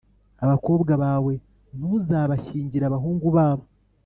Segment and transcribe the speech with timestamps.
[0.43, 1.33] Abakobwa bawe
[1.77, 3.65] ntuzabashyingire abahungu babo,